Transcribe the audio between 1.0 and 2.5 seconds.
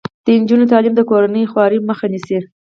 کورنۍ خوارۍ مخه نیسي.